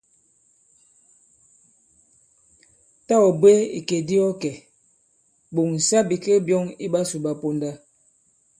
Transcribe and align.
Tâ 3.07 3.15
ɔ̀ 3.25 3.33
bwě 3.39 3.53
ìkè 3.77 3.97
di 4.07 4.15
ɔ 4.27 4.29
kɛ̀, 4.41 4.55
ɓòŋsa 5.53 5.97
bìkek 6.07 6.39
byɔ̄ŋ 6.47 6.65
i 6.85 6.87
ɓasū 6.93 7.17
ɓa 7.25 7.31
ponda. 7.41 7.69